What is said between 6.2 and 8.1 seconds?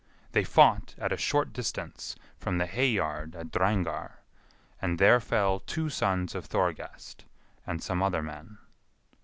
of Thorgest, and some